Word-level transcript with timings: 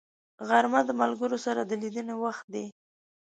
غرمه 0.47 0.81
د 0.85 0.89
ملګرو 1.01 1.37
سره 1.45 1.61
د 1.65 1.71
لیدنې 1.81 2.15
وخت 2.23 2.45
دی 2.53 2.65